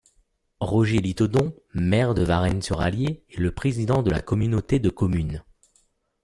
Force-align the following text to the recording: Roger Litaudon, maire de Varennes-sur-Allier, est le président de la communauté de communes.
Roger 0.61 0.97
Litaudon, 0.97 1.53
maire 1.75 2.15
de 2.15 2.23
Varennes-sur-Allier, 2.23 3.23
est 3.29 3.39
le 3.39 3.51
président 3.51 4.01
de 4.01 4.09
la 4.09 4.19
communauté 4.23 4.79
de 4.79 4.89
communes. 4.89 5.43